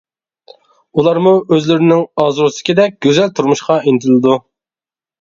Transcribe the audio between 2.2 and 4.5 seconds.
ئارزۇسىدىكىدەك گۈزەل تۇرمۇشقا ئىنتىلىدۇ.